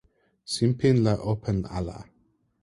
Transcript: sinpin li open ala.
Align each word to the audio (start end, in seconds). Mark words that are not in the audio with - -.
sinpin 0.53 0.97
li 1.05 1.13
open 1.31 1.57
ala. 1.77 1.97